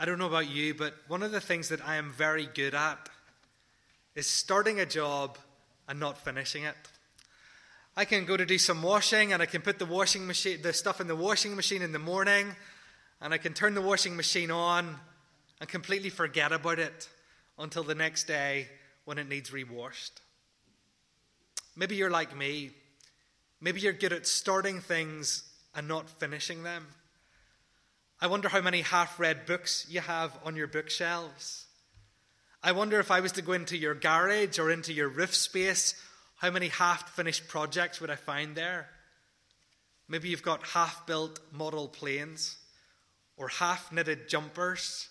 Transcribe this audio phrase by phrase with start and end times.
[0.00, 2.74] I don't know about you, but one of the things that I am very good
[2.74, 3.10] at
[4.14, 5.36] is starting a job
[5.86, 6.74] and not finishing it.
[7.94, 10.72] I can go to do some washing and I can put the washing machine the
[10.72, 12.56] stuff in the washing machine in the morning
[13.20, 14.96] and I can turn the washing machine on
[15.60, 17.06] and completely forget about it
[17.58, 18.68] until the next day
[19.04, 20.22] when it needs rewashed.
[21.76, 22.70] Maybe you're like me.
[23.60, 25.42] Maybe you're good at starting things
[25.74, 26.86] and not finishing them.
[28.22, 31.64] I wonder how many half read books you have on your bookshelves.
[32.62, 35.94] I wonder if I was to go into your garage or into your roof space,
[36.36, 38.90] how many half finished projects would I find there?
[40.06, 42.58] Maybe you've got half built model planes,
[43.38, 45.08] or half knitted jumpers,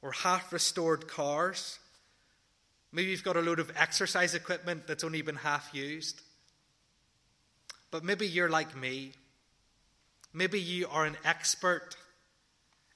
[0.00, 1.78] or half restored cars.
[2.90, 6.20] Maybe you've got a load of exercise equipment that's only been half used.
[7.92, 9.12] But maybe you're like me.
[10.32, 11.94] Maybe you are an expert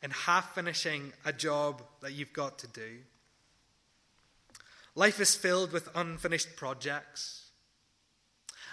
[0.02, 2.98] in half finishing a job that you've got to do.
[4.94, 7.50] Life is filled with unfinished projects.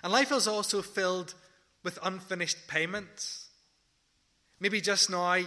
[0.03, 1.33] And life is also filled
[1.83, 3.49] with unfinished payments.
[4.59, 5.39] Maybe just now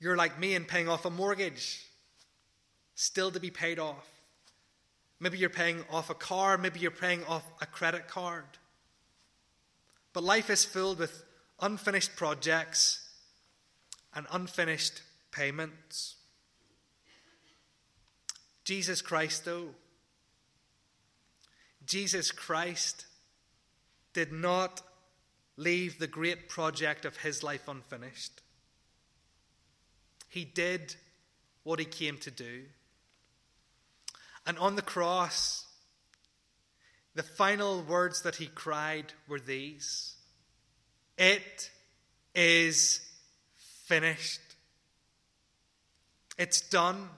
[0.00, 1.84] you're like me and paying off a mortgage,
[2.94, 4.06] still to be paid off.
[5.20, 8.44] Maybe you're paying off a car, maybe you're paying off a credit card.
[10.12, 11.24] But life is filled with
[11.60, 13.07] unfinished projects
[14.14, 16.16] and unfinished payments.
[18.64, 19.68] Jesus Christ, though,
[21.86, 23.06] Jesus Christ
[24.12, 24.82] did not
[25.56, 28.42] leave the great project of his life unfinished.
[30.28, 30.94] He did
[31.62, 32.64] what he came to do.
[34.46, 35.66] And on the cross,
[37.14, 40.14] the final words that he cried were these
[41.16, 41.70] It
[42.34, 43.00] is
[43.88, 44.40] finished.
[46.38, 47.08] It's done.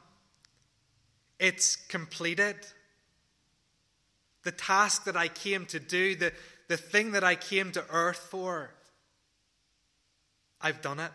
[1.38, 2.56] It's completed.
[4.44, 6.32] The task that I came to do, the,
[6.68, 8.70] the thing that I came to earth for,
[10.60, 11.12] I've done it.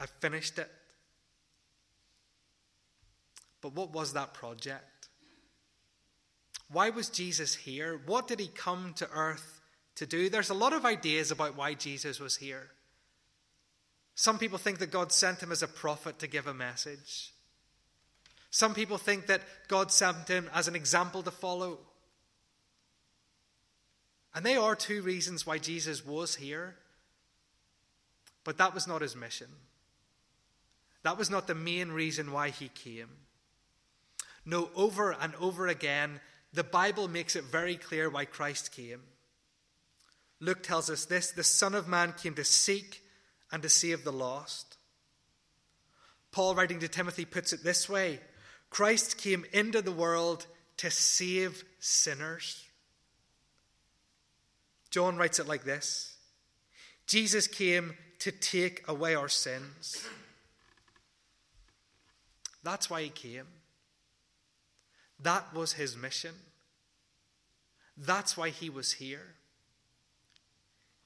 [0.00, 0.70] I've finished it.
[3.60, 5.08] But what was that project?
[6.70, 8.00] Why was Jesus here?
[8.06, 9.60] What did he come to earth
[9.96, 10.28] to do?
[10.28, 12.70] There's a lot of ideas about why Jesus was here.
[14.14, 17.32] Some people think that God sent him as a prophet to give a message.
[18.50, 21.78] Some people think that God sent him as an example to follow.
[24.34, 26.76] And they are two reasons why Jesus was here.
[28.44, 29.48] But that was not his mission.
[31.02, 33.08] That was not the main reason why he came.
[34.46, 36.20] No, over and over again,
[36.52, 39.00] the Bible makes it very clear why Christ came.
[40.40, 43.02] Luke tells us this the Son of Man came to seek
[43.54, 44.76] and to save the lost.
[46.32, 48.18] Paul, writing to Timothy, puts it this way
[48.68, 50.46] Christ came into the world
[50.78, 52.64] to save sinners.
[54.90, 56.16] John writes it like this
[57.06, 60.04] Jesus came to take away our sins.
[62.64, 63.46] That's why he came.
[65.22, 66.34] That was his mission.
[67.96, 69.36] That's why he was here.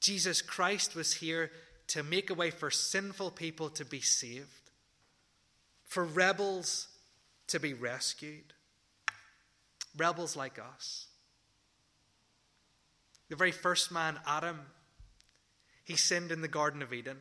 [0.01, 1.51] Jesus Christ was here
[1.89, 4.71] to make a way for sinful people to be saved,
[5.85, 6.89] for rebels
[7.49, 8.53] to be rescued,
[9.97, 11.07] rebels like us.
[13.29, 14.61] The very first man, Adam,
[15.85, 17.19] he sinned in the Garden of Eden.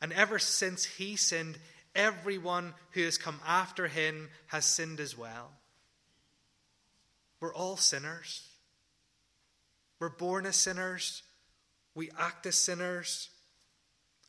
[0.00, 1.58] And ever since he sinned,
[1.94, 5.50] everyone who has come after him has sinned as well.
[7.40, 8.46] We're all sinners.
[9.98, 11.22] We're born as sinners.
[11.96, 13.30] We act as sinners.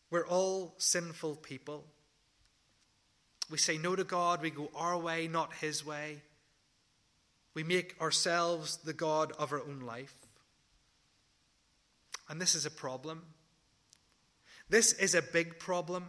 [0.10, 1.84] We're all sinful people.
[3.52, 4.42] We say no to God.
[4.42, 6.22] We go our way, not His way.
[7.54, 10.16] We make ourselves the God of our own life.
[12.30, 13.24] And this is a problem.
[14.70, 16.06] This is a big problem.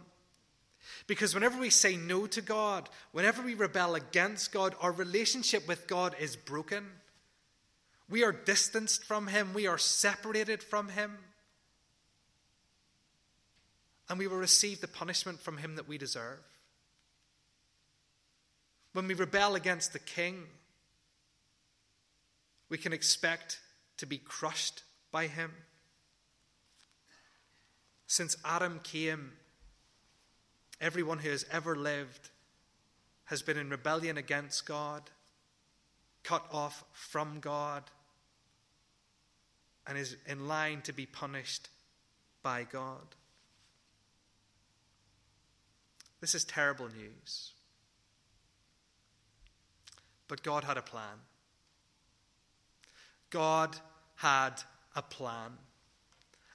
[1.07, 5.87] Because whenever we say no to God, whenever we rebel against God, our relationship with
[5.87, 6.85] God is broken.
[8.09, 11.17] We are distanced from Him, we are separated from Him
[14.09, 16.39] and we will receive the punishment from him that we deserve.
[18.93, 20.45] When we rebel against the king,
[22.69, 23.59] we can expect
[23.97, 25.51] to be crushed by him.
[28.07, 29.33] Since Adam came,
[30.81, 32.29] everyone who has ever lived
[33.25, 35.03] has been in rebellion against God,
[36.23, 37.83] cut off from God,
[39.85, 41.69] and is in line to be punished
[42.41, 43.15] by God.
[46.21, 47.53] This is terrible news.
[50.27, 51.17] But God had a plan.
[53.29, 53.77] God
[54.15, 54.61] had
[54.95, 55.51] a plan,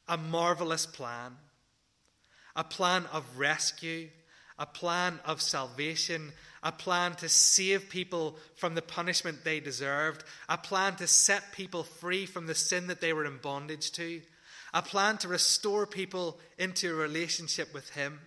[0.08, 1.36] a marvelous plan,
[2.56, 4.08] a plan of rescue,
[4.58, 6.32] a plan of salvation,
[6.62, 11.84] a plan to save people from the punishment they deserved, a plan to set people
[11.84, 14.20] free from the sin that they were in bondage to,
[14.72, 18.20] a plan to restore people into a relationship with Him.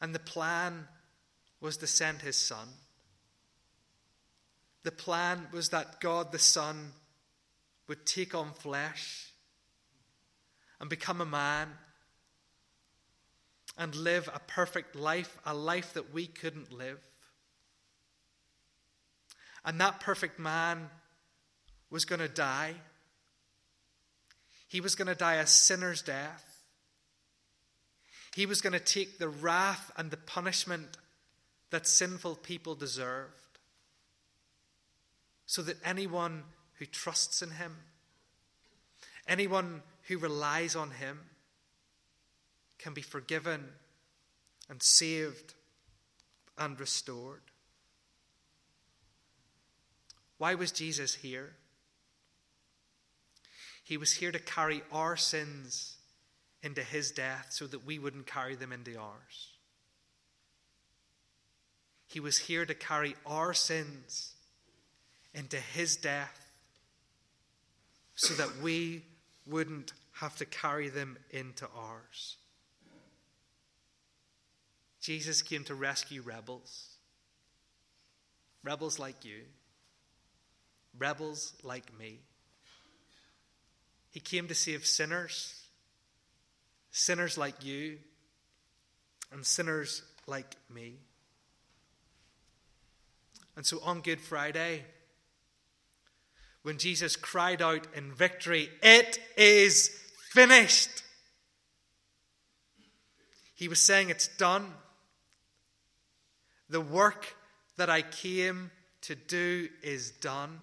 [0.00, 0.86] And the plan
[1.60, 2.68] was to send His Son.
[4.84, 6.92] The plan was that God the Son
[7.88, 9.32] would take on flesh
[10.80, 11.68] and become a man
[13.76, 17.00] and live a perfect life, a life that we couldn't live.
[19.64, 20.88] And that perfect man
[21.90, 22.74] was going to die.
[24.68, 26.47] He was going to die a sinner's death.
[28.38, 30.96] He was going to take the wrath and the punishment
[31.70, 33.58] that sinful people deserved
[35.44, 36.44] so that anyone
[36.74, 37.74] who trusts in him,
[39.26, 41.18] anyone who relies on him,
[42.78, 43.70] can be forgiven
[44.70, 45.54] and saved
[46.56, 47.42] and restored.
[50.36, 51.56] Why was Jesus here?
[53.82, 55.97] He was here to carry our sins
[56.62, 59.52] into his death so that we wouldn't carry them into ours.
[62.06, 64.34] He was here to carry our sins
[65.34, 66.52] into his death
[68.14, 69.04] so that we
[69.46, 72.36] wouldn't have to carry them into ours.
[75.00, 76.96] Jesus came to rescue rebels.
[78.64, 79.42] Rebels like you.
[80.98, 82.18] Rebels like me.
[84.10, 85.57] He came to save sinners.
[87.08, 87.96] Sinners like you.
[89.32, 90.96] And sinners like me.
[93.56, 94.84] And so on Good Friday,
[96.64, 99.88] when Jesus cried out in victory, It is
[100.32, 101.02] finished,
[103.54, 104.66] he was saying, It's done.
[106.68, 107.36] The work
[107.78, 108.70] that I came
[109.00, 110.60] to do is done.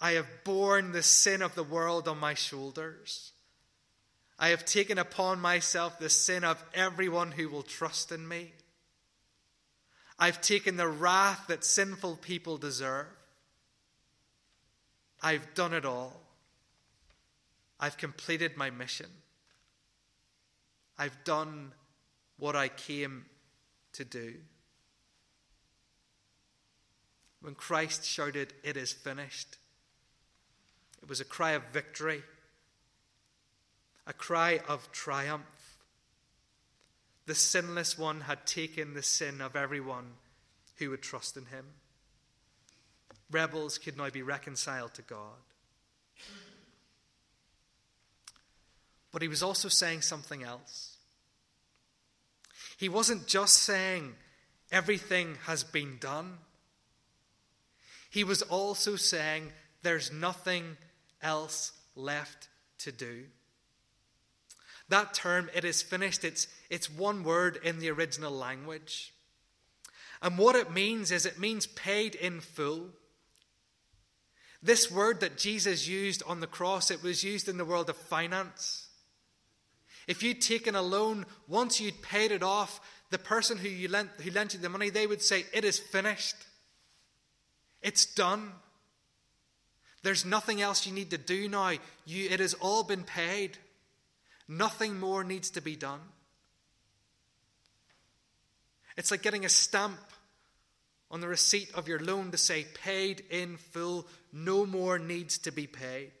[0.00, 3.30] I have borne the sin of the world on my shoulders.
[4.38, 8.52] I have taken upon myself the sin of everyone who will trust in me.
[10.18, 13.06] I've taken the wrath that sinful people deserve.
[15.22, 16.20] I've done it all.
[17.80, 19.10] I've completed my mission.
[20.98, 21.72] I've done
[22.38, 23.26] what I came
[23.94, 24.34] to do.
[27.40, 29.58] When Christ shouted, It is finished,
[31.02, 32.22] it was a cry of victory,
[34.06, 35.78] a cry of triumph.
[37.26, 40.12] The sinless one had taken the sin of everyone
[40.76, 41.64] who would trust in him.
[43.30, 45.40] Rebels could now be reconciled to God.
[49.12, 50.96] But he was also saying something else.
[52.76, 54.14] He wasn't just saying
[54.70, 56.38] everything has been done,
[58.10, 59.50] he was also saying
[59.82, 60.76] there's nothing
[61.20, 62.48] else left
[62.78, 63.24] to do.
[64.88, 69.14] That term, it is finished, it's, it's one word in the original language.
[70.20, 72.90] And what it means is it means paid in full.
[74.62, 77.96] This word that Jesus used on the cross, it was used in the world of
[77.96, 78.88] finance.
[80.06, 84.10] If you'd taken a loan, once you'd paid it off, the person who, you lent,
[84.22, 86.36] who lent you the money, they would say, It is finished.
[87.82, 88.52] It's done.
[90.02, 91.72] There's nothing else you need to do now.
[92.06, 93.58] You, it has all been paid.
[94.46, 96.00] Nothing more needs to be done.
[98.96, 99.98] It's like getting a stamp
[101.10, 105.52] on the receipt of your loan to say, paid in full, no more needs to
[105.52, 106.12] be paid.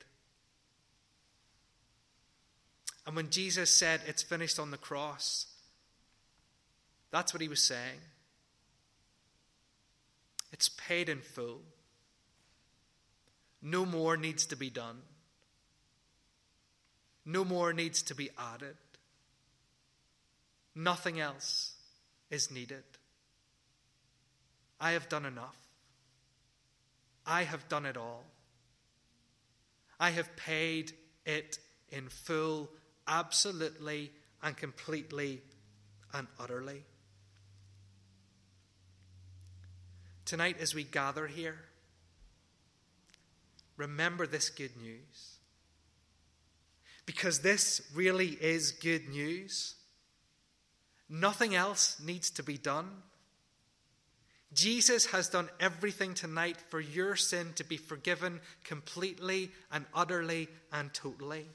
[3.06, 5.46] And when Jesus said, It's finished on the cross,
[7.10, 8.00] that's what he was saying.
[10.52, 11.60] It's paid in full.
[13.60, 14.98] No more needs to be done.
[17.24, 18.76] No more needs to be added.
[20.74, 21.74] Nothing else
[22.30, 22.84] is needed.
[24.80, 25.56] I have done enough.
[27.26, 28.24] I have done it all.
[29.98, 30.92] I have paid
[31.24, 32.68] it in full
[33.06, 34.10] absolutely
[34.42, 35.40] and completely
[36.12, 36.82] and utterly.
[40.24, 41.58] Tonight, as we gather here,
[43.76, 45.38] remember this good news.
[47.06, 49.74] Because this really is good news.
[51.08, 52.90] Nothing else needs to be done.
[54.54, 60.94] Jesus has done everything tonight for your sin to be forgiven completely and utterly and
[60.94, 61.46] totally.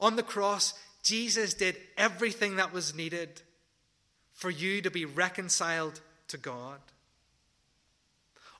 [0.00, 3.42] On the cross, Jesus did everything that was needed
[4.32, 6.80] for you to be reconciled to God.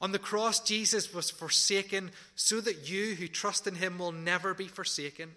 [0.00, 4.54] On the cross, Jesus was forsaken so that you who trust in him will never
[4.54, 5.30] be forsaken.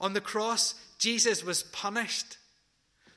[0.00, 2.36] On the cross, Jesus was punished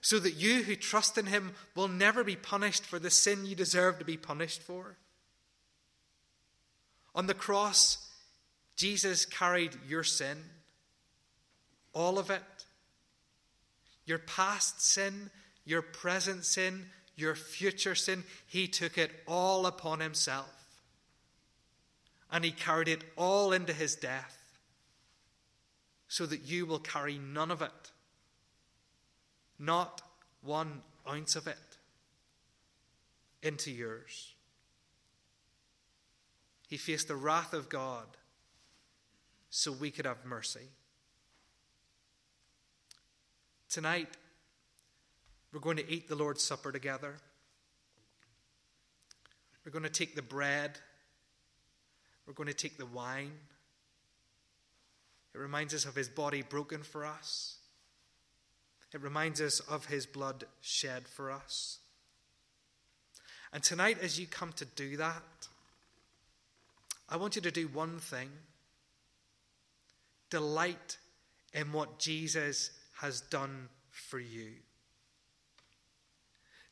[0.01, 3.55] so that you who trust in him will never be punished for the sin you
[3.55, 4.97] deserve to be punished for.
[7.13, 8.09] On the cross,
[8.75, 10.37] Jesus carried your sin,
[11.93, 12.41] all of it
[14.05, 15.29] your past sin,
[15.63, 18.23] your present sin, your future sin.
[18.47, 20.49] He took it all upon himself.
[22.31, 24.37] And he carried it all into his death
[26.07, 27.91] so that you will carry none of it,
[29.57, 30.01] not
[30.41, 31.57] one ounce of it,
[33.41, 34.33] into yours.
[36.67, 38.05] He faced the wrath of God
[39.49, 40.69] so we could have mercy.
[43.69, 44.09] Tonight,
[45.53, 47.15] we're going to eat the Lord's Supper together.
[49.65, 50.79] We're going to take the bread.
[52.25, 53.33] We're going to take the wine.
[55.33, 57.57] It reminds us of his body broken for us.
[58.93, 61.79] It reminds us of his blood shed for us.
[63.53, 65.47] And tonight, as you come to do that,
[67.09, 68.29] I want you to do one thing
[70.29, 70.97] delight
[71.53, 74.53] in what Jesus has done for you.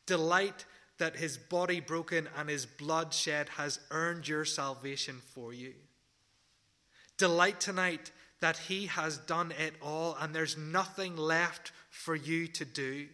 [0.10, 0.66] Delight
[0.98, 5.76] that his body broken and his blood shed has earned your salvation for you.
[7.18, 12.66] Delight tonight that he has done it all and there's nothing left for you to
[12.66, 13.06] do.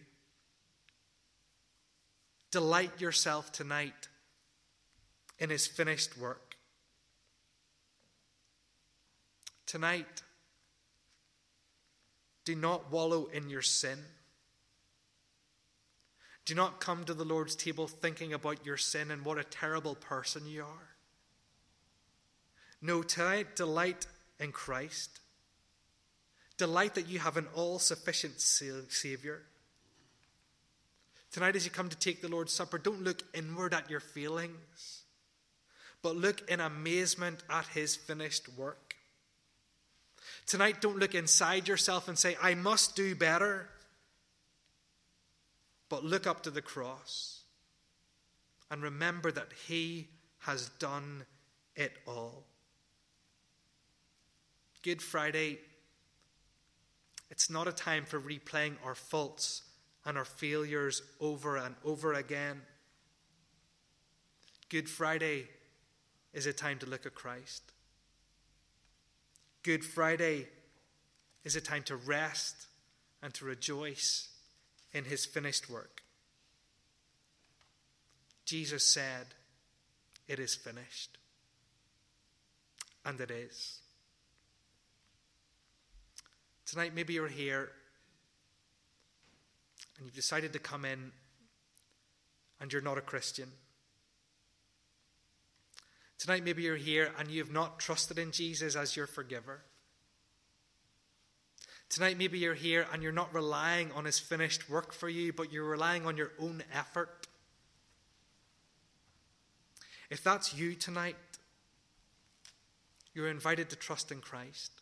[2.50, 4.08] Delight yourself tonight
[5.38, 6.56] in his finished work.
[9.66, 10.22] Tonight,
[12.46, 13.98] do not wallow in your sin.
[16.46, 19.96] Do not come to the Lord's table thinking about your sin and what a terrible
[19.96, 20.88] person you are.
[22.80, 24.06] No, tonight, delight
[24.38, 25.18] in Christ.
[26.56, 29.42] Delight that you have an all sufficient Savior.
[31.32, 35.02] Tonight, as you come to take the Lord's Supper, don't look inward at your feelings,
[36.00, 38.94] but look in amazement at His finished work.
[40.46, 43.68] Tonight, don't look inside yourself and say, I must do better.
[45.88, 47.42] But look up to the cross
[48.70, 51.24] and remember that He has done
[51.74, 52.44] it all.
[54.82, 55.58] Good Friday,
[57.30, 59.62] it's not a time for replaying our faults
[60.04, 62.62] and our failures over and over again.
[64.68, 65.48] Good Friday
[66.32, 67.62] is a time to look at Christ.
[69.62, 70.46] Good Friday
[71.44, 72.66] is a time to rest
[73.22, 74.28] and to rejoice
[74.96, 76.02] in his finished work.
[78.46, 79.26] Jesus said,
[80.26, 81.18] It is finished.
[83.04, 83.80] And it is.
[86.64, 87.70] Tonight, maybe you're here
[89.98, 91.12] and you've decided to come in
[92.60, 93.52] and you're not a Christian.
[96.18, 99.60] Tonight, maybe you're here and you have not trusted in Jesus as your forgiver.
[101.88, 105.52] Tonight, maybe you're here and you're not relying on his finished work for you, but
[105.52, 107.26] you're relying on your own effort.
[110.10, 111.16] If that's you tonight,
[113.14, 114.72] you're invited to trust in Christ.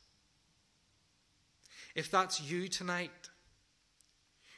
[1.95, 3.31] If that's you tonight,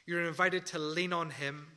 [0.05, 1.67] you're invited to lean on him,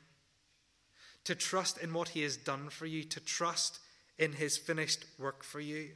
[1.24, 3.80] to trust in what he has done for you, to trust
[4.18, 5.90] in his finished work for you.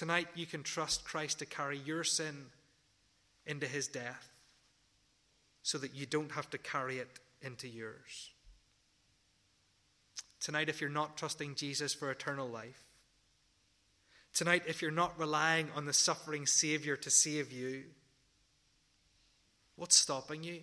[0.00, 2.46] Tonight, you can trust Christ to carry your sin
[3.44, 4.34] into his death
[5.62, 8.30] so that you don't have to carry it into yours.
[10.40, 12.82] Tonight, if you're not trusting Jesus for eternal life,
[14.32, 17.82] tonight, if you're not relying on the suffering Savior to save you,
[19.76, 20.60] what's stopping you?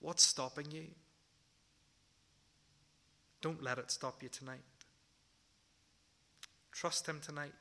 [0.00, 0.86] What's stopping you?
[3.42, 4.64] Don't let it stop you tonight.
[6.72, 7.52] Trust Him tonight.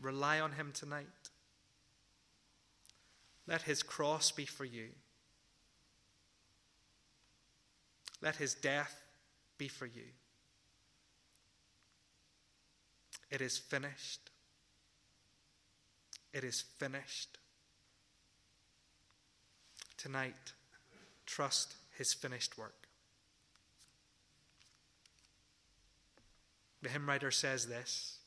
[0.00, 1.06] Rely on Him tonight.
[3.46, 4.88] Let His cross be for you.
[8.20, 9.04] Let His death
[9.58, 10.04] be for you.
[13.30, 14.30] It is finished.
[16.32, 17.38] It is finished.
[19.96, 20.52] Tonight,
[21.24, 22.85] trust his finished work.
[26.86, 28.18] The hymn writer says this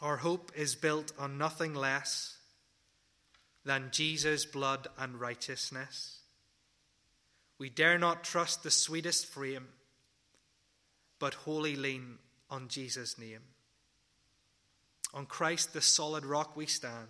[0.00, 2.36] Our hope is built on nothing less
[3.64, 6.20] than Jesus' blood and righteousness.
[7.58, 9.66] We dare not trust the sweetest frame,
[11.18, 12.18] but wholly lean
[12.48, 13.42] on Jesus' name.
[15.12, 17.08] On Christ, the solid rock, we stand.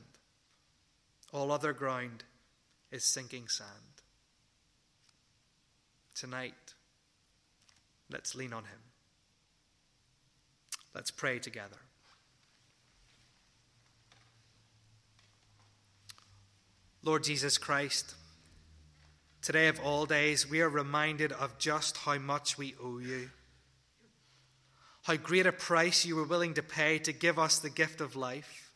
[1.34, 2.24] All other ground
[2.90, 3.68] is sinking sand.
[6.14, 6.72] Tonight,
[8.10, 8.91] let's lean on Him.
[10.94, 11.76] Let's pray together.
[17.04, 18.14] Lord Jesus Christ,
[19.40, 23.30] today of all days, we are reminded of just how much we owe you
[25.02, 28.16] how great a price you were willing to pay to give us the gift of
[28.16, 28.72] life.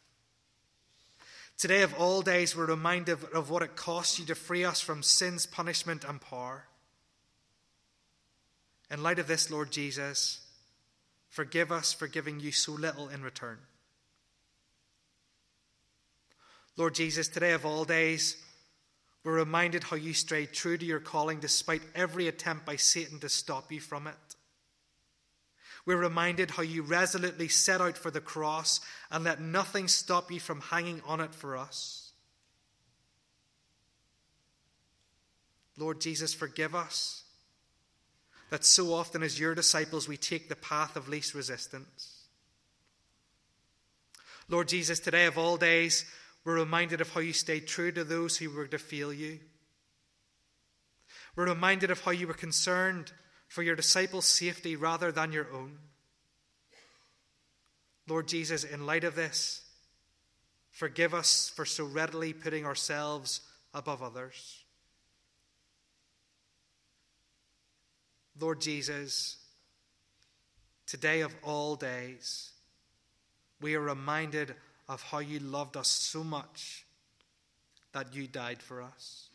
[1.57, 5.03] Today, of all days, we're reminded of what it costs you to free us from
[5.03, 6.65] sin's punishment and power.
[8.91, 10.41] In light of this, Lord Jesus,
[11.37, 13.59] forgive us for giving you so little in return.
[16.78, 18.38] Lord Jesus, today of all days,
[19.23, 23.28] we're reminded how you strayed true to your calling despite every attempt by Satan to
[23.28, 24.14] stop you from it.
[25.85, 30.40] We're reminded how you resolutely set out for the cross and let nothing stop you
[30.40, 32.12] from hanging on it for us.
[35.76, 37.25] Lord Jesus, forgive us
[38.50, 42.25] that so often as your disciples we take the path of least resistance.
[44.49, 46.05] Lord Jesus, today of all days,
[46.45, 49.41] we're reminded of how you stayed true to those who were to fail you.
[51.35, 53.12] We're reminded of how you were concerned
[53.49, 55.79] for your disciples' safety rather than your own.
[58.09, 59.62] Lord Jesus, in light of this,
[60.71, 63.41] forgive us for so readily putting ourselves
[63.75, 64.66] above others.
[68.39, 69.37] Lord Jesus,
[70.87, 72.51] today of all days,
[73.61, 74.55] we are reminded
[74.89, 76.85] of how you loved us so much
[77.93, 79.31] that you died for us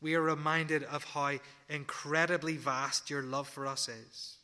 [0.00, 1.32] we are reminded of how
[1.68, 4.36] incredibly vast your love for us is.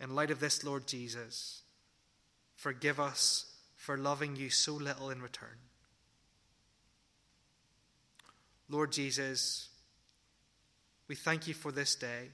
[0.00, 1.62] In light of this, Lord Jesus,
[2.56, 3.46] forgive us
[3.76, 5.58] for loving you so little in return.
[8.68, 9.68] Lord Jesus,
[11.08, 12.28] we thank you for this day.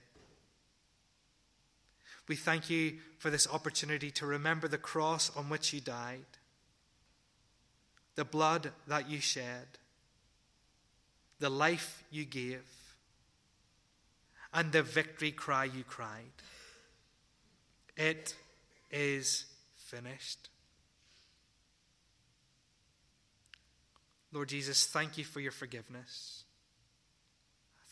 [2.26, 6.24] We thank you for this opportunity to remember the cross on which you died,
[8.14, 9.66] the blood that you shed
[11.44, 12.64] the life you gave,
[14.52, 16.32] and the victory cry you cried.
[17.96, 18.34] It
[18.90, 19.44] is
[19.76, 20.48] finished.
[24.32, 26.44] Lord Jesus, thank you for your forgiveness.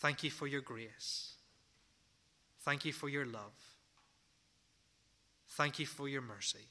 [0.03, 1.35] Thank you for your grace.
[2.63, 3.55] Thank you for your love.
[5.51, 6.67] Thank you for your mercy.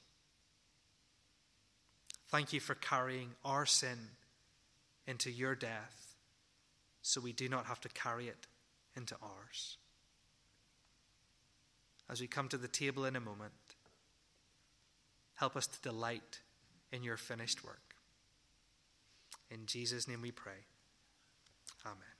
[2.27, 3.97] Thank you for carrying our sin
[5.07, 6.15] into your death
[7.01, 8.47] so we do not have to carry it
[8.97, 9.77] into ours.
[12.09, 13.53] As we come to the table in a moment,
[15.35, 16.41] help us to delight
[16.91, 17.95] in your finished work.
[19.49, 20.65] In Jesus' name we pray.
[21.85, 22.10] Amen.